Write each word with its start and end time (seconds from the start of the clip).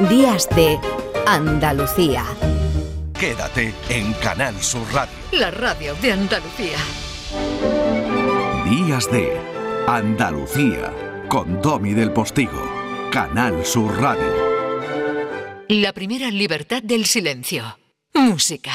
Días 0.00 0.46
de 0.50 0.78
Andalucía. 1.26 2.22
Quédate 3.18 3.72
en 3.88 4.12
Canal 4.12 4.54
Sur 4.62 4.86
Radio. 4.92 5.14
La 5.32 5.50
radio 5.50 5.94
de 6.02 6.12
Andalucía. 6.12 6.76
Días 8.68 9.10
de 9.10 9.40
Andalucía 9.88 10.92
con 11.28 11.62
Domi 11.62 11.94
del 11.94 12.12
Postigo. 12.12 13.08
Canal 13.10 13.64
Sur 13.64 13.98
Radio. 13.98 14.34
La 15.68 15.94
primera 15.94 16.30
libertad 16.30 16.82
del 16.82 17.06
silencio. 17.06 17.78
Música. 18.12 18.72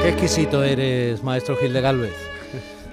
Qué 0.00 0.10
exquisito 0.10 0.62
eres, 0.62 1.24
maestro 1.24 1.56
Gil 1.56 1.72
de 1.72 1.80
Galvez. 1.80 2.27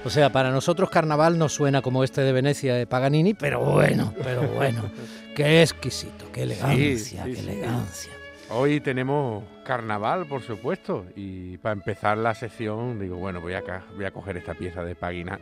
O 0.05 0.09
sea, 0.11 0.31
para 0.31 0.51
nosotros 0.51 0.91
carnaval 0.91 1.39
no 1.39 1.49
suena 1.49 1.81
como 1.81 2.03
este 2.03 2.21
de 2.21 2.31
Venecia 2.31 2.75
de 2.75 2.85
Paganini, 2.85 3.33
pero 3.33 3.59
bueno, 3.59 4.13
pero 4.23 4.43
bueno. 4.43 4.83
Qué 5.35 5.63
exquisito, 5.63 6.31
qué 6.31 6.43
elegancia, 6.43 7.25
qué 7.25 7.39
elegancia. 7.39 8.11
Hoy 8.49 8.79
tenemos 8.79 9.43
carnaval, 9.65 10.27
por 10.27 10.43
supuesto, 10.43 11.05
y 11.15 11.57
para 11.57 11.73
empezar 11.73 12.15
la 12.17 12.35
sesión 12.35 12.99
digo, 12.99 13.15
bueno, 13.15 13.41
voy 13.41 13.53
a, 13.53 13.63
voy 13.95 14.05
a 14.05 14.11
coger 14.11 14.37
esta 14.37 14.53
pieza 14.53 14.83
de, 14.83 14.95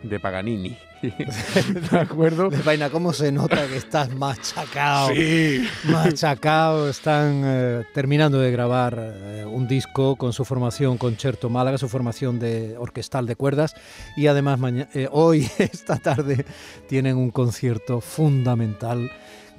de 0.03 0.19
Paganini. 0.21 0.77
¿De 1.01 1.99
acuerdo? 1.99 2.49
De 2.49 2.61
vaina, 2.61 2.89
¿cómo 2.89 3.11
se 3.11 3.29
nota 3.33 3.67
que 3.67 3.75
estás 3.75 4.09
machacado? 4.15 5.09
Sí. 5.09 5.67
Machacado. 5.83 6.89
Están 6.89 7.41
eh, 7.45 7.83
terminando 7.93 8.39
de 8.39 8.51
grabar 8.51 8.97
eh, 8.97 9.45
un 9.45 9.67
disco 9.67 10.15
con 10.15 10.31
su 10.31 10.45
formación 10.45 10.97
Concerto 10.97 11.49
Málaga, 11.49 11.77
su 11.77 11.89
formación 11.89 12.39
de 12.39 12.77
orquestal 12.77 13.27
de 13.27 13.35
cuerdas, 13.35 13.75
y 14.15 14.27
además 14.27 14.59
eh, 14.93 15.09
hoy, 15.11 15.49
esta 15.57 15.97
tarde, 15.97 16.45
tienen 16.87 17.17
un 17.17 17.31
concierto 17.31 17.99
fundamental 17.99 19.11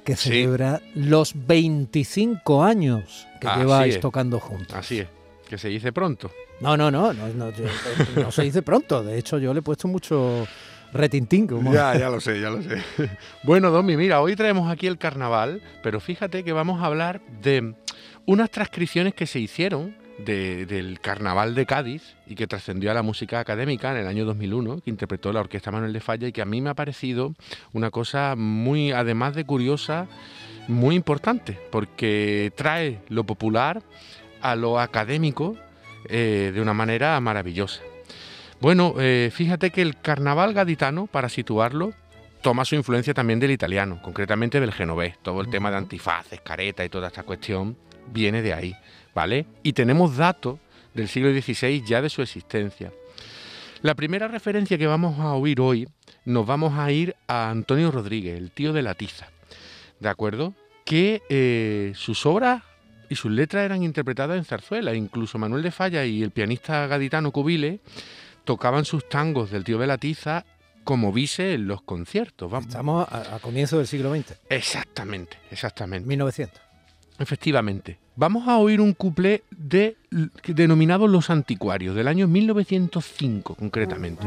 que 0.05 0.15
celebra 0.15 0.81
los 0.93 1.33
25 1.35 2.63
años 2.63 3.27
que 3.41 3.47
lleváis 3.57 3.99
tocando 3.99 4.39
juntos. 4.39 4.77
Así 4.77 4.99
es, 4.99 5.07
que 5.49 5.57
se 5.57 5.67
dice 5.67 5.91
pronto. 5.91 6.31
No, 6.61 6.77
no, 6.77 6.89
no, 6.89 7.11
no, 7.11 7.27
no, 7.33 8.31
se 8.31 8.43
dice 8.43 8.61
pronto. 8.61 9.03
De 9.03 9.17
hecho, 9.17 9.39
yo 9.39 9.53
le 9.53 9.59
he 9.59 9.63
puesto 9.63 9.87
mucho 9.87 10.47
retintín. 10.93 11.49
Ya, 11.73 11.97
ya 11.97 12.09
lo 12.09 12.21
sé, 12.21 12.39
ya 12.39 12.49
lo 12.49 12.61
sé. 12.61 12.81
Bueno, 13.43 13.71
Domi, 13.71 13.97
mira, 13.97 14.21
hoy 14.21 14.35
traemos 14.35 14.71
aquí 14.71 14.87
el 14.87 14.97
carnaval, 14.97 15.61
pero 15.83 15.99
fíjate 15.99 16.43
que 16.43 16.53
vamos 16.53 16.81
a 16.81 16.85
hablar 16.85 17.21
de 17.41 17.73
unas 18.25 18.49
transcripciones 18.51 19.13
que 19.13 19.27
se 19.27 19.39
hicieron 19.39 19.95
del 20.17 20.99
Carnaval 21.01 21.55
de 21.55 21.65
Cádiz 21.65 22.15
y 22.25 22.35
que 22.35 22.47
trascendió 22.47 22.91
a 22.91 22.93
la 22.93 23.01
música 23.01 23.39
académica 23.39 23.91
en 23.91 23.97
el 23.97 24.07
año 24.07 24.25
2001, 24.25 24.81
que 24.81 24.89
interpretó 24.89 25.33
la 25.33 25.41
Orquesta 25.41 25.71
Manuel 25.71 25.93
de 25.93 25.99
Falla 25.99 26.27
y 26.27 26.31
que 26.31 26.41
a 26.41 26.45
mí 26.45 26.61
me 26.61 26.69
ha 26.69 26.73
parecido 26.73 27.33
una 27.73 27.91
cosa 27.91 28.35
muy, 28.37 28.91
además 28.91 29.35
de 29.35 29.45
curiosa, 29.45 30.07
muy 30.67 30.95
importante, 30.95 31.59
porque 31.71 32.51
trae 32.55 32.99
lo 33.09 33.25
popular 33.25 33.83
a 34.41 34.55
lo 34.55 34.79
académico 34.79 35.57
eh, 36.07 36.51
de 36.53 36.61
una 36.61 36.73
manera 36.73 37.19
maravillosa. 37.19 37.81
Bueno, 38.61 38.95
eh, 38.99 39.31
fíjate 39.33 39.71
que 39.71 39.81
el 39.81 39.99
carnaval 39.99 40.53
gaditano, 40.53 41.07
para 41.07 41.29
situarlo, 41.29 41.93
toma 42.41 42.63
su 42.63 42.75
influencia 42.75 43.13
también 43.13 43.39
del 43.39 43.51
italiano, 43.51 43.99
concretamente 44.01 44.59
del 44.59 44.71
genovés. 44.71 45.17
Todo 45.21 45.41
el 45.41 45.49
tema 45.49 45.71
de 45.71 45.77
antifaces, 45.77 46.39
careta 46.41 46.85
y 46.85 46.89
toda 46.89 47.07
esta 47.07 47.23
cuestión 47.23 47.75
viene 48.13 48.41
de 48.41 48.53
ahí. 48.53 48.75
¿Vale? 49.15 49.47
Y 49.63 49.73
tenemos 49.73 50.17
datos 50.17 50.59
del 50.93 51.07
siglo 51.07 51.31
XVI 51.31 51.83
ya 51.83 52.01
de 52.01 52.09
su 52.09 52.21
existencia. 52.21 52.91
La 53.81 53.95
primera 53.95 54.27
referencia 54.27 54.77
que 54.77 54.87
vamos 54.87 55.19
a 55.19 55.33
oír 55.33 55.59
hoy, 55.61 55.87
nos 56.25 56.45
vamos 56.45 56.77
a 56.77 56.91
ir 56.91 57.15
a 57.27 57.49
Antonio 57.49 57.91
Rodríguez, 57.91 58.37
el 58.37 58.51
tío 58.51 58.73
de 58.73 58.81
la 58.81 58.93
tiza, 58.93 59.27
¿de 59.99 60.09
acuerdo? 60.09 60.53
Que 60.85 61.23
eh, 61.29 61.93
sus 61.95 62.25
obras 62.25 62.63
y 63.09 63.15
sus 63.15 63.31
letras 63.31 63.63
eran 63.63 63.83
interpretadas 63.83 64.37
en 64.37 64.45
zarzuela, 64.45 64.93
incluso 64.93 65.37
Manuel 65.37 65.63
de 65.63 65.71
Falla 65.71 66.05
y 66.05 66.21
el 66.21 66.31
pianista 66.31 66.87
gaditano 66.87 67.31
Cubile 67.31 67.79
tocaban 68.43 68.85
sus 68.85 69.07
tangos 69.07 69.51
del 69.51 69.63
tío 69.63 69.77
de 69.77 69.87
la 69.87 69.97
tiza 69.97 70.45
como 70.83 71.11
vise 71.11 71.53
en 71.53 71.67
los 71.67 71.81
conciertos. 71.81 72.51
Estamos 72.53 73.07
a, 73.09 73.35
a 73.35 73.39
comienzo 73.39 73.77
del 73.77 73.87
siglo 73.87 74.13
XX. 74.13 74.37
Exactamente, 74.49 75.37
exactamente. 75.51 76.07
1900. 76.07 76.64
Efectivamente. 77.19 77.97
Vamos 78.17 78.47
a 78.47 78.57
oír 78.57 78.79
un 78.79 78.93
cuplé 78.93 79.43
de, 79.51 79.97
denominado 80.47 81.07
Los 81.07 81.29
Anticuarios, 81.29 81.95
del 81.95 82.07
año 82.07 82.27
1905 82.27 83.55
concretamente. 83.55 84.25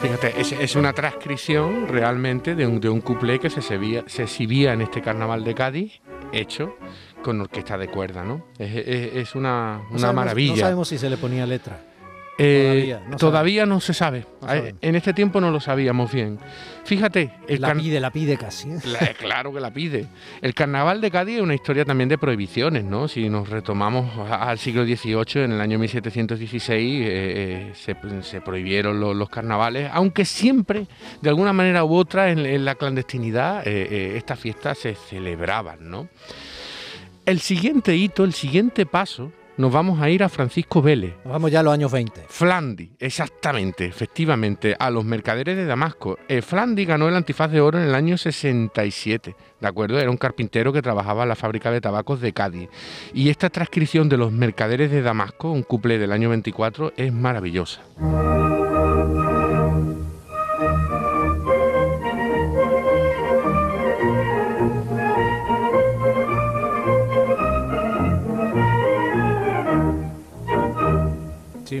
Fíjate, 0.00 0.40
es, 0.40 0.74
una 0.74 0.92
transcripción 0.92 1.86
realmente 1.86 2.56
de 2.56 2.66
un, 2.66 2.80
de 2.80 2.88
un 2.88 3.00
que 3.38 3.48
se, 3.48 3.62
se 3.62 4.22
exhibía 4.24 4.72
en 4.72 4.80
este 4.80 5.00
carnaval 5.00 5.44
de 5.44 5.54
Cádiz 5.54 6.00
hecho 6.32 6.76
con 7.22 7.40
orquesta 7.40 7.78
de 7.78 7.88
cuerda, 7.88 8.24
¿no? 8.24 8.46
Es, 8.58 9.34
una, 9.34 9.82
maravilla. 10.12 10.54
No 10.54 10.60
sabemos 10.60 10.88
si 10.88 10.98
se 10.98 11.08
le 11.08 11.16
ponía 11.16 11.46
letra. 11.46 11.91
Eh, 12.38 12.98
todavía, 13.18 13.66
no, 13.66 13.80
se 13.80 13.92
sabe. 13.92 14.24
en 14.80 14.96
este 14.96 15.12
tiempo 15.12 15.40
no 15.40 15.50
lo 15.50 15.60
sabíamos 15.60 16.12
bien. 16.12 16.38
Fíjate. 16.84 17.30
El 17.46 17.60
la 17.60 17.74
pide, 17.74 18.00
la 18.00 18.10
pide 18.10 18.36
casi. 18.36 18.70
¿eh? 18.70 18.78
claro 19.18 19.52
que 19.52 19.60
la 19.60 19.72
pide. 19.72 20.06
El 20.40 20.54
carnaval 20.54 21.00
de 21.00 21.10
Cádiz 21.10 21.36
es 21.36 21.42
una 21.42 21.54
historia 21.54 21.84
también 21.84 22.08
de 22.08 22.18
prohibiciones, 22.18 22.84
¿no? 22.84 23.06
Si 23.06 23.28
nos 23.28 23.48
retomamos 23.48 24.30
al 24.30 24.58
siglo 24.58 24.84
XVIII, 24.84 25.44
en 25.44 25.52
el 25.52 25.60
año 25.60 25.78
1716 25.78 27.04
eh, 27.06 27.72
se, 27.74 28.40
prohibieron 28.40 28.98
los, 28.98 29.28
carnavales, 29.28 29.90
aunque 29.92 30.24
siempre, 30.24 30.86
de 31.20 31.28
alguna 31.28 31.52
manera 31.52 31.84
u 31.84 31.94
otra, 31.94 32.30
en, 32.30 32.64
la 32.64 32.74
clandestinidad, 32.74 33.66
estas 33.66 34.38
fiestas 34.38 34.78
se 34.78 34.94
celebraban, 34.94 35.90
¿no? 35.90 36.08
El 37.24 37.40
siguiente 37.40 37.94
hito, 37.94 38.24
el 38.24 38.32
siguiente 38.32 38.84
paso, 38.84 39.32
nos 39.56 39.72
vamos 39.72 40.00
a 40.00 40.10
ir 40.10 40.22
a 40.22 40.28
Francisco 40.28 40.82
Vélez. 40.82 41.14
Nos 41.24 41.32
vamos 41.32 41.50
ya 41.50 41.60
a 41.60 41.62
los 41.62 41.72
años 41.72 41.92
20. 41.92 42.26
Flandi, 42.28 42.92
exactamente, 42.98 43.86
efectivamente, 43.86 44.76
a 44.78 44.90
los 44.90 45.04
mercaderes 45.04 45.56
de 45.56 45.66
Damasco. 45.66 46.18
Eh, 46.28 46.42
Flandi 46.42 46.84
ganó 46.84 47.08
el 47.08 47.16
antifaz 47.16 47.50
de 47.50 47.60
oro 47.60 47.78
en 47.78 47.84
el 47.84 47.94
año 47.94 48.16
67, 48.16 49.36
¿de 49.60 49.68
acuerdo? 49.68 49.98
Era 49.98 50.10
un 50.10 50.16
carpintero 50.16 50.72
que 50.72 50.82
trabajaba 50.82 51.24
en 51.24 51.28
la 51.28 51.36
fábrica 51.36 51.70
de 51.70 51.80
tabacos 51.80 52.20
de 52.20 52.32
Cádiz. 52.32 52.68
Y 53.12 53.30
esta 53.30 53.50
transcripción 53.50 54.08
de 54.08 54.16
los 54.16 54.32
mercaderes 54.32 54.90
de 54.90 55.02
Damasco, 55.02 55.50
un 55.50 55.62
couple 55.62 55.98
del 55.98 56.12
año 56.12 56.30
24, 56.30 56.92
es 56.96 57.12
maravillosa. 57.12 57.82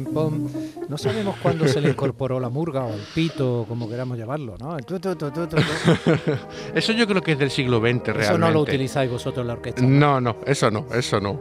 No 0.00 0.98
sabemos 0.98 1.36
cuándo 1.42 1.68
se 1.68 1.80
le 1.80 1.90
incorporó 1.90 2.40
la 2.40 2.48
murga 2.48 2.84
o 2.84 2.92
el 2.92 3.00
pito, 3.14 3.64
como 3.68 3.88
queramos 3.88 4.18
llamarlo, 4.18 4.56
¿no? 4.58 4.76
eso 6.74 6.92
yo 6.92 7.06
creo 7.06 7.22
que 7.22 7.32
es 7.32 7.38
del 7.38 7.50
siglo 7.50 7.78
XX 7.78 7.82
realmente. 7.82 8.22
Eso 8.22 8.38
no 8.38 8.50
lo 8.50 8.60
utilizáis 8.60 9.10
vosotros 9.10 9.42
en 9.42 9.48
la 9.48 9.52
orquesta. 9.54 9.82
No, 9.82 10.20
no, 10.20 10.36
eso 10.46 10.70
no, 10.70 10.86
eso 10.92 11.20
no. 11.20 11.40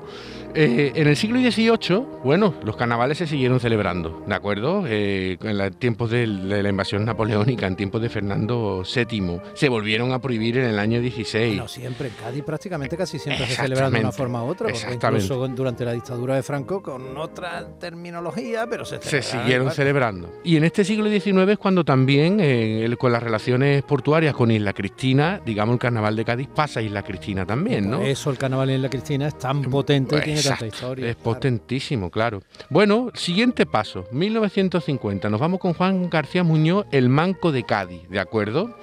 Eh, 0.53 0.91
en 0.95 1.07
el 1.07 1.15
siglo 1.15 1.39
XVIII, 1.39 2.05
bueno, 2.23 2.55
los 2.63 2.75
carnavales 2.75 3.17
se 3.17 3.27
siguieron 3.27 3.59
celebrando, 3.59 4.23
¿de 4.27 4.35
acuerdo? 4.35 4.83
Eh, 4.85 5.37
en 5.41 5.73
tiempos 5.75 6.11
de, 6.11 6.27
la 6.27 6.67
invasión 6.67 7.05
napoleónica, 7.05 7.67
en 7.67 7.75
tiempos 7.75 8.01
de 8.01 8.09
Fernando 8.09 8.83
VII, 8.83 9.39
se 9.53 9.69
volvieron 9.69 10.11
a 10.11 10.19
prohibir 10.19 10.57
en 10.57 10.65
el 10.65 10.79
año 10.79 10.99
XVI. 10.99 11.55
No, 11.55 11.67
siempre, 11.67 12.09
en 12.09 12.15
Cádiz 12.15 12.43
prácticamente 12.43 12.97
casi 12.97 13.17
siempre 13.17 13.47
se 13.47 13.55
celebran 13.55 13.93
de 13.93 13.99
una 14.01 14.11
forma 14.11 14.43
u 14.43 14.47
otra, 14.47 14.69
incluso 14.91 15.47
durante 15.47 15.85
la 15.85 15.93
dictadura 15.93 16.35
de 16.35 16.43
Franco 16.43 16.81
con 16.81 17.17
otra 17.17 17.67
terminología, 17.79 18.40
pero 18.69 18.85
se, 18.85 19.01
se 19.01 19.21
siguieron 19.21 19.71
celebrando. 19.71 20.29
Y 20.43 20.57
en 20.57 20.63
este 20.63 20.83
siglo 20.83 21.09
XIX 21.09 21.49
es 21.49 21.57
cuando 21.57 21.83
también, 21.83 22.37
eh, 22.39 22.95
con 22.97 23.11
las 23.11 23.23
relaciones 23.23 23.83
portuarias 23.83 24.35
con 24.35 24.51
Isla 24.51 24.73
Cristina, 24.73 25.41
digamos 25.45 25.73
el 25.73 25.79
carnaval 25.79 26.15
de 26.15 26.25
Cádiz 26.25 26.47
pasa 26.47 26.79
a 26.79 26.83
Isla 26.83 27.03
Cristina 27.03 27.45
también, 27.45 27.89
¿no? 27.89 28.01
eso 28.01 28.29
el 28.29 28.37
carnaval 28.37 28.69
en 28.69 28.77
Isla 28.77 28.89
Cristina 28.89 29.27
es 29.27 29.37
tan 29.37 29.61
potente 29.63 30.17
y 30.17 30.21
tiene 30.21 30.41
tanta 30.41 30.65
historia. 30.65 31.09
Es 31.09 31.15
potentísimo, 31.15 32.09
claro. 32.09 32.41
Bueno, 32.69 33.09
siguiente 33.13 33.65
paso, 33.65 34.07
1950. 34.11 35.29
Nos 35.29 35.39
vamos 35.39 35.59
con 35.59 35.73
Juan 35.73 36.09
García 36.09 36.43
Muñoz, 36.43 36.85
El 36.91 37.09
Manco 37.09 37.51
de 37.51 37.63
Cádiz, 37.63 38.07
¿de 38.09 38.19
acuerdo? 38.19 38.75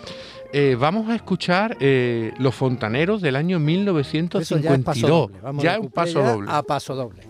Eh, 0.50 0.76
vamos 0.78 1.10
a 1.10 1.14
escuchar 1.14 1.76
eh, 1.78 2.32
Los 2.38 2.54
Fontaneros 2.54 3.20
del 3.20 3.36
año 3.36 3.58
1952. 3.58 5.30
ya 5.58 5.74
es 5.74 5.80
un 5.80 5.90
paso 5.90 6.22
doble. 6.22 6.50
A 6.50 6.62
paso 6.62 6.94
doble. 6.94 7.22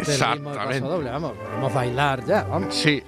Claramente 0.00 0.50
el 0.50 0.56
paso 0.56 0.88
doble. 0.88 1.10
Vamos, 1.10 1.32
podemos 1.32 1.74
bailar 1.74 2.24
ya, 2.24 2.44
vamos. 2.44 2.74
Sí. 2.74 3.02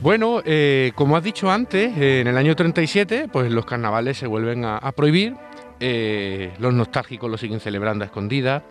Bueno, 0.00 0.40
eh, 0.44 0.92
como 0.94 1.16
has 1.16 1.22
dicho 1.22 1.50
antes, 1.50 1.96
en 1.96 2.26
el 2.26 2.36
año 2.36 2.56
37, 2.56 3.28
pues 3.30 3.50
los 3.52 3.66
carnavales 3.66 4.16
se 4.16 4.26
vuelven 4.26 4.64
a 4.64 4.92
prohibir 4.92 5.34
eh, 5.82 6.52
los 6.58 6.74
nostálgicos 6.74 7.30
lo 7.30 7.38
siguen 7.38 7.58
celebrando 7.58 8.04
a 8.04 8.06
escondidas. 8.06 8.62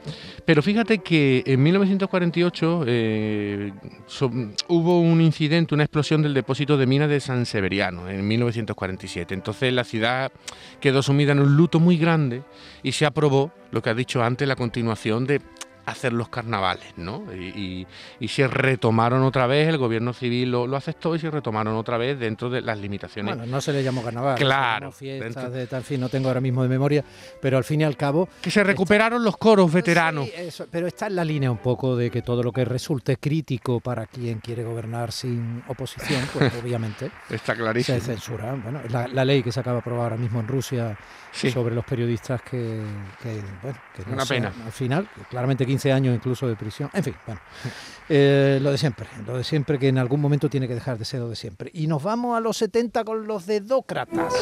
Pero 0.45 0.61
fíjate 0.61 0.99
que 0.99 1.43
en 1.45 1.63
1948 1.63 2.83
eh, 2.85 3.73
hubo 4.67 5.01
un 5.01 5.19
incidente, 5.19 5.73
una 5.73 5.83
explosión 5.83 6.21
del 6.21 6.35
depósito 6.35 6.77
de 6.77 6.85
minas 6.85 7.09
de 7.09 7.19
San 7.19 7.47
Severiano 7.47 8.07
en 8.07 8.27
1947. 8.27 9.33
Entonces 9.33 9.73
la 9.73 9.83
ciudad 9.83 10.31
quedó 10.79 11.01
sumida 11.01 11.31
en 11.31 11.39
un 11.39 11.57
luto 11.57 11.79
muy 11.79 11.97
grande 11.97 12.43
y 12.83 12.91
se 12.91 13.07
aprobó, 13.07 13.51
lo 13.71 13.81
que 13.81 13.89
ha 13.89 13.95
dicho 13.95 14.23
antes, 14.23 14.47
la 14.47 14.55
continuación 14.55 15.25
de 15.25 15.41
hacer 15.89 16.13
los 16.13 16.29
carnavales, 16.29 16.93
¿no? 16.97 17.23
Y, 17.33 17.87
se 18.27 18.47
retomaron 18.47 19.23
otra 19.23 19.47
vez, 19.47 19.67
el 19.67 19.77
gobierno 19.77 20.13
civil 20.13 20.51
lo, 20.51 20.75
aceptó 20.75 21.15
y 21.15 21.19
se 21.19 21.29
retomaron 21.29 21.75
otra 21.75 21.97
vez 21.97 22.17
dentro 22.17 22.49
de 22.49 22.61
las 22.61 22.77
limitaciones. 22.77 23.35
Bueno, 23.35 23.51
no 23.51 23.59
se 23.59 23.73
le 23.73 23.83
llamó 23.83 24.03
carnaval, 24.03 24.37
claro, 24.37 24.91
fiestas 24.91 25.51
de 25.51 25.67
tal 25.67 25.83
fin, 25.83 25.99
no 25.99 26.09
tengo 26.09 26.27
ahora 26.27 26.39
mismo 26.39 26.63
de 26.63 26.69
memoria, 26.69 27.03
pero 27.41 27.57
al 27.57 27.63
fin 27.63 27.81
y 27.81 27.83
al 27.83 27.97
cabo... 27.97 28.29
Que 28.41 28.51
se 28.51 28.63
recuperaron 28.63 29.23
los 29.23 29.35
coros 29.37 29.73
veteranos. 29.73 30.27
Sí, 30.27 30.63
pero 30.71 30.87
está 30.87 31.07
en 31.07 31.15
la 31.15 31.25
línea 31.25 31.51
un 31.51 31.57
poco 31.57 31.95
de 31.95 32.09
que 32.11 32.21
todo 32.21 32.43
lo 32.43 32.51
que 32.51 32.63
resulte 32.63 33.17
crítico 33.17 33.79
para 33.79 34.05
quien 34.05 34.39
quiere 34.39 34.63
gobernar 34.63 35.11
sin 35.11 35.63
oposición, 35.67 36.21
pues 36.33 36.53
obviamente... 36.63 37.11
está 37.29 37.55
clarísimo. 37.55 37.99
Se 37.99 38.05
censura. 38.05 38.53
Bueno, 38.53 38.81
la, 38.89 39.07
la 39.07 39.25
ley 39.25 39.43
que 39.43 39.51
se 39.51 39.59
acaba 39.59 39.75
de 39.75 39.79
aprobar 39.79 40.03
ahora 40.03 40.17
mismo 40.17 40.39
en 40.39 40.47
Rusia 40.47 40.97
sobre 41.31 41.75
los 41.75 41.85
periodistas 41.85 42.41
que, 42.41 42.81
bueno, 43.61 43.77
que 43.95 44.11
Una 44.11 44.25
pena. 44.25 44.53
Al 44.65 44.71
final, 44.71 45.07
claramente 45.29 45.65
15 45.65 45.78
años 45.85 46.15
incluso 46.15 46.47
de 46.47 46.55
prisión. 46.55 46.89
En 46.93 47.03
fin, 47.03 47.15
bueno, 47.25 47.41
eh, 48.09 48.59
lo 48.61 48.71
de 48.71 48.77
siempre, 48.77 49.07
lo 49.25 49.37
de 49.37 49.43
siempre 49.43 49.79
que 49.79 49.87
en 49.87 49.97
algún 49.97 50.19
momento 50.19 50.49
tiene 50.49 50.67
que 50.67 50.75
dejar 50.75 50.97
de 50.97 51.05
ser 51.05 51.21
lo 51.21 51.29
de 51.29 51.35
siempre. 51.35 51.71
Y 51.73 51.87
nos 51.87 52.03
vamos 52.03 52.37
a 52.37 52.39
los 52.39 52.57
70 52.57 53.03
con 53.03 53.27
los 53.27 53.45
dedócratas. 53.45 54.33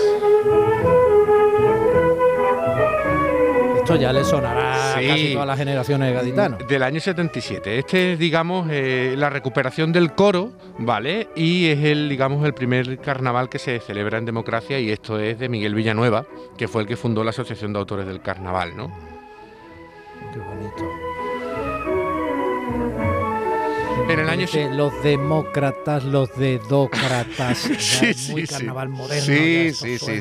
Esto 3.88 3.96
ya 3.96 4.12
le 4.12 4.26
sonará 4.26 4.98
a 4.98 5.02
casi 5.02 5.32
todas 5.32 5.48
las 5.48 5.58
generaciones 5.58 6.10
de 6.10 6.14
gaditanos. 6.14 6.68
Del 6.68 6.84
año 6.84 7.00
77. 7.00 7.80
Este 7.80 8.14
es, 8.14 8.20
digamos, 8.20 8.68
eh, 8.70 9.16
la 9.18 9.30
recuperación 9.30 9.94
del 9.94 10.14
coro, 10.14 10.52
¿vale? 10.78 11.30
Y 11.38 11.68
es 11.68 11.80
el, 11.86 12.10
digamos, 12.10 12.46
el 12.46 12.54
primer 12.54 13.00
carnaval 13.00 13.48
que 13.48 13.60
se 13.60 13.80
celebra 13.80 14.18
en 14.18 14.26
democracia 14.26 14.78
y 14.78 14.92
esto 14.92 15.20
es 15.20 15.40
de 15.40 15.48
Miguel 15.48 15.74
Villanueva, 15.74 16.26
que 16.58 16.68
fue 16.68 16.82
el 16.82 16.88
que 16.88 16.98
fundó 16.98 17.24
la 17.24 17.30
Asociación 17.30 17.72
de 17.72 17.80
Autores 17.80 18.06
del 18.06 18.22
Carnaval, 18.22 18.76
¿no? 18.76 18.92
Qué 20.34 20.40
bonito. 20.40 21.07
En 24.10 24.20
el 24.20 24.30
año 24.30 24.48
los 24.72 25.04
demócratas, 25.04 26.04
los 26.06 26.34
dedócratas, 26.38 27.58
sí, 27.78 28.32
muy 28.32 28.48
carnaval 28.48 28.88
moderno. 28.88 29.26
Sí, 29.26 29.74
sí, 29.74 30.00
sí, 30.00 30.20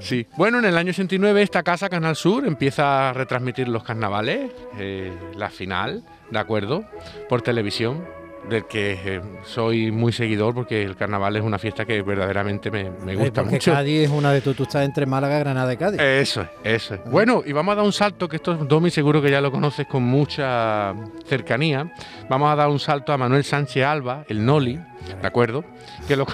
sí. 0.00 0.26
Bueno, 0.36 0.58
en 0.58 0.64
el 0.64 0.76
año 0.76 0.90
89 0.90 1.42
esta 1.42 1.62
casa 1.62 1.88
Canal 1.88 2.16
Sur 2.16 2.46
empieza 2.46 3.10
a 3.10 3.12
retransmitir 3.12 3.68
los 3.68 3.84
carnavales, 3.84 4.50
eh, 4.76 5.12
la 5.36 5.50
final, 5.50 6.02
¿de 6.30 6.38
acuerdo? 6.38 6.84
Por 7.28 7.42
televisión 7.42 8.17
del 8.48 8.66
que 8.66 8.98
eh, 9.04 9.20
soy 9.44 9.90
muy 9.90 10.12
seguidor 10.12 10.54
porque 10.54 10.82
el 10.82 10.96
carnaval 10.96 11.36
es 11.36 11.42
una 11.42 11.58
fiesta 11.58 11.84
que 11.84 12.02
verdaderamente 12.02 12.70
me, 12.70 12.90
me 12.90 13.14
gusta 13.14 13.42
porque 13.42 13.56
mucho. 13.56 13.72
Cádiz 13.72 14.04
es 14.04 14.10
una 14.10 14.32
de 14.32 14.40
tus, 14.40 14.56
tú 14.56 14.62
estás 14.64 14.84
entre 14.84 15.06
Málaga, 15.06 15.38
Granada 15.38 15.72
y 15.72 15.76
Cádiz. 15.76 16.00
Eso 16.00 16.42
es, 16.42 16.48
eso 16.64 16.94
es. 16.94 17.04
Bueno, 17.10 17.42
y 17.44 17.52
vamos 17.52 17.72
a 17.72 17.76
dar 17.76 17.84
un 17.84 17.92
salto, 17.92 18.28
que 18.28 18.36
esto 18.36 18.54
Domi 18.54 18.90
seguro 18.90 19.22
que 19.22 19.30
ya 19.30 19.40
lo 19.40 19.50
conoces 19.50 19.86
con 19.86 20.02
mucha 20.02 20.94
cercanía. 21.26 21.92
Vamos 22.28 22.50
a 22.50 22.56
dar 22.56 22.68
un 22.68 22.78
salto 22.78 23.12
a 23.12 23.18
Manuel 23.18 23.44
Sánchez 23.44 23.84
Alba, 23.84 24.24
el 24.28 24.44
Noli, 24.44 24.78
¿de 25.20 25.26
acuerdo? 25.26 25.64
Que 26.06 26.16
lo, 26.16 26.26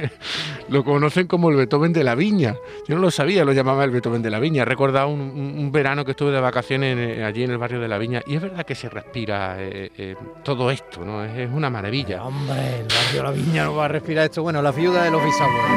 lo 0.68 0.84
conocen 0.84 1.26
como 1.26 1.50
el 1.50 1.56
Beethoven 1.56 1.92
de 1.92 2.04
la 2.04 2.14
Viña. 2.14 2.56
Yo 2.86 2.96
no 2.96 3.00
lo 3.00 3.10
sabía, 3.10 3.44
lo 3.44 3.52
llamaba 3.52 3.84
el 3.84 3.90
Beethoven 3.90 4.22
de 4.22 4.30
la 4.30 4.38
Viña. 4.38 4.62
He 4.62 4.64
recordado 4.64 5.08
un, 5.08 5.70
verano 5.72 6.04
que 6.04 6.12
estuve 6.12 6.32
de 6.32 6.40
vacaciones 6.40 6.96
eh, 6.96 7.24
allí 7.24 7.44
en 7.44 7.50
el 7.50 7.58
barrio 7.58 7.80
de 7.80 7.88
la 7.88 7.98
Viña 7.98 8.22
y 8.26 8.36
es 8.36 8.42
verdad 8.42 8.64
que 8.64 8.74
se 8.74 8.88
respira 8.88 9.56
eh, 9.58 9.90
eh, 9.96 10.16
todo 10.42 10.70
esto, 10.70 11.04
¿no? 11.04 11.24
Es, 11.24 11.47
una 11.52 11.70
maravilla. 11.70 12.24
hombre, 12.24 12.80
el 12.80 12.86
barrio 12.86 13.22
la 13.22 13.30
Viña 13.30 13.64
no 13.64 13.74
va 13.76 13.86
a 13.86 13.88
respirar 13.88 14.24
esto. 14.24 14.42
Bueno, 14.42 14.62
la 14.62 14.72
viuda 14.72 15.04
de 15.04 15.10
los 15.10 15.24
bisabuelos. 15.24 15.70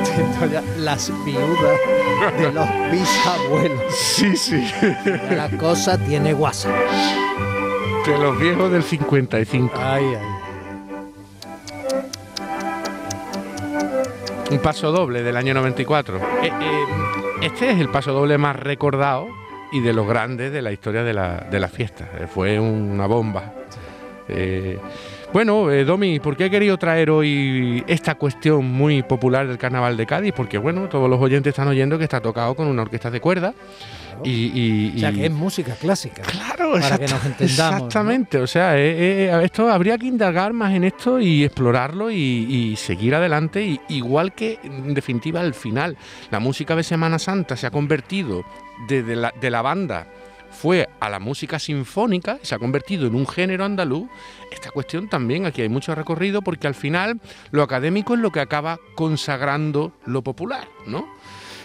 Atento 0.00 0.46
ya, 0.46 0.62
las 0.78 1.12
viudas 1.24 1.78
de 2.38 2.52
los 2.52 2.68
bisabuelos. 2.90 3.94
Sí, 3.94 4.36
sí. 4.36 4.70
la 5.30 5.48
cosa 5.58 5.98
tiene 5.98 6.32
guasa. 6.32 6.70
De 8.06 8.18
los 8.18 8.38
viejos 8.38 8.70
del 8.72 8.82
55. 8.82 9.72
Ay, 9.76 10.04
ay. 10.04 10.40
Un 14.50 14.58
paso 14.58 14.90
doble 14.90 15.22
del 15.22 15.36
año 15.36 15.54
94. 15.54 16.18
Eh, 16.18 16.20
eh, 16.42 16.50
este 17.42 17.70
es 17.70 17.78
el 17.78 17.88
paso 17.88 18.12
doble 18.12 18.36
más 18.36 18.56
recordado 18.56 19.28
y 19.72 19.80
de 19.80 19.92
los 19.92 20.06
grandes 20.06 20.52
de 20.52 20.62
la 20.62 20.72
historia 20.72 21.02
de 21.02 21.12
la, 21.12 21.46
de 21.50 21.68
fiesta. 21.68 22.08
Eh, 22.18 22.26
fue 22.26 22.58
una 22.58 23.06
bomba. 23.06 23.54
Bueno, 25.32 25.66
Domi, 25.84 26.20
¿por 26.20 26.36
qué 26.36 26.46
he 26.46 26.50
querido 26.50 26.76
traer 26.78 27.10
hoy 27.10 27.84
esta 27.86 28.14
cuestión 28.16 28.66
muy 28.66 29.02
popular 29.02 29.46
del 29.46 29.58
Carnaval 29.58 29.96
de 29.96 30.06
Cádiz? 30.06 30.32
Porque, 30.34 30.58
bueno, 30.58 30.88
todos 30.88 31.08
los 31.08 31.20
oyentes 31.20 31.50
están 31.50 31.68
oyendo 31.68 31.98
que 31.98 32.04
está 32.04 32.20
tocado 32.20 32.54
con 32.54 32.66
una 32.66 32.82
orquesta 32.82 33.10
de 33.10 33.20
cuerda 33.20 33.54
y, 34.24 34.96
o 34.96 34.98
sea, 34.98 35.12
que 35.12 35.26
es 35.26 35.32
música 35.32 35.74
clásica. 35.74 36.22
Claro, 36.22 36.72
para 36.72 36.98
que 36.98 37.08
nos 37.08 37.24
entendamos. 37.24 37.86
Exactamente, 37.86 38.38
o 38.38 38.46
sea, 38.46 38.76
eh, 38.76 39.28
eh, 39.28 39.40
esto 39.42 39.70
habría 39.70 39.96
que 39.98 40.06
indagar 40.06 40.52
más 40.52 40.74
en 40.74 40.84
esto 40.84 41.20
y 41.20 41.44
explorarlo 41.44 42.10
y, 42.10 42.74
seguir 42.76 43.14
adelante, 43.14 43.80
igual 43.88 44.32
que 44.32 44.58
en 44.62 44.94
definitiva 44.94 45.40
al 45.40 45.54
final 45.54 45.96
la 46.30 46.40
música 46.40 46.76
de 46.76 46.82
Semana 46.82 47.18
Santa 47.18 47.56
se 47.56 47.66
ha 47.66 47.70
convertido 47.70 48.44
de, 48.88 49.02
la, 49.16 49.32
de 49.40 49.50
la 49.50 49.62
banda 49.62 50.06
fue 50.50 50.88
a 51.00 51.08
la 51.08 51.18
música 51.18 51.58
sinfónica 51.58 52.38
y 52.42 52.46
se 52.46 52.54
ha 52.54 52.58
convertido 52.58 53.06
en 53.06 53.14
un 53.14 53.26
género 53.26 53.64
andaluz, 53.64 54.08
esta 54.50 54.70
cuestión 54.70 55.08
también 55.08 55.46
aquí 55.46 55.62
hay 55.62 55.68
mucho 55.68 55.94
recorrido 55.94 56.42
porque 56.42 56.66
al 56.66 56.74
final 56.74 57.20
lo 57.50 57.62
académico 57.62 58.14
es 58.14 58.20
lo 58.20 58.30
que 58.30 58.40
acaba 58.40 58.78
consagrando 58.94 59.92
lo 60.06 60.22
popular, 60.22 60.68
¿no? 60.86 61.08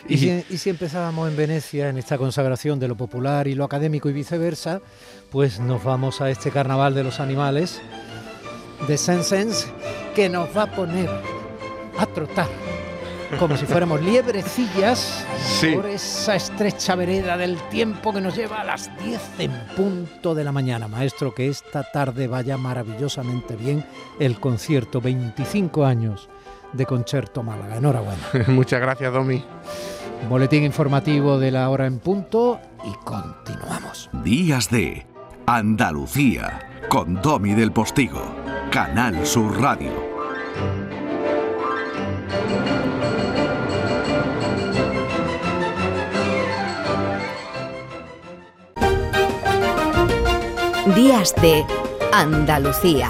Y, 0.08 0.18
si, 0.18 0.70
empezábamos 0.70 1.28
en 1.30 1.36
Venecia, 1.36 1.90
en 1.90 1.98
esta 1.98 2.20
consagración 2.20 2.80
de 2.80 2.88
lo 2.88 2.96
popular 2.96 3.48
y 3.48 3.56
lo 3.56 3.64
académico 3.64 4.08
y 4.08 4.14
viceversa, 4.14 4.82
pues 5.32 5.60
nos 5.60 5.84
vamos 5.84 6.22
a 6.22 6.30
este 6.30 6.52
carnaval 6.52 6.94
de 6.94 7.04
los 7.04 7.20
animales 7.20 7.82
de 8.88 8.98
Saint-Saëns 8.98 9.66
que 10.14 10.30
nos 10.30 10.56
va 10.56 10.64
a 10.64 10.76
poner 10.76 11.10
a 11.98 12.06
trotar 12.06 12.50
como 13.40 13.58
si 13.58 13.66
fuéramos 13.66 14.02
liebrecillas 14.02 15.26
por 15.74 15.86
esa 15.88 16.36
estrecha 16.36 16.96
vereda 16.96 17.38
del 17.38 17.58
tiempo 17.70 18.14
que 18.14 18.22
nos 18.22 18.36
lleva 18.36 18.62
a 18.62 18.64
las 18.64 18.90
10 19.04 19.22
en 19.40 19.52
punto 19.76 20.36
de 20.36 20.44
la 20.44 20.52
mañana. 20.52 20.88
Maestro, 20.88 21.34
que 21.34 21.48
esta 21.48 21.84
tarde 21.84 22.28
vaya 22.28 22.58
maravillosamente 22.58 23.56
bien 23.56 23.86
el 24.20 24.40
concierto 24.40 25.02
25 25.02 25.86
años 25.86 26.30
de 26.74 26.86
Concerto 26.86 27.44
Málaga. 27.44 27.78
Enhorabuena. 27.78 28.22
Muchas 28.48 28.82
gracias, 28.82 29.14
Domi. 29.14 29.44
Boletín 30.30 30.64
informativo 30.64 31.40
de 31.40 31.52
la 31.52 31.70
hora 31.70 31.86
en 31.86 32.00
punto 32.00 32.60
y 32.84 32.94
continuamos. 33.06 34.10
Días 34.24 34.70
de 34.70 35.06
Andalucía 35.46 36.70
con 36.90 37.22
Domi 37.22 37.54
del 37.54 37.72
Postigo, 37.72 38.22
Canal 38.72 39.26
Sur 39.26 39.62
Radio. 39.62 39.92
Días 50.94 51.34
de 51.42 51.66
Andalucía 52.14 53.10